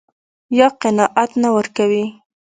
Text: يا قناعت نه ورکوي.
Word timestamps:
يا 0.59 0.67
قناعت 0.81 1.31
نه 1.41 1.49
ورکوي. 1.55 2.03